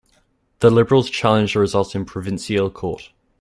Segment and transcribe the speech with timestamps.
[0.61, 3.11] The Liberals challenged the results in provincial court.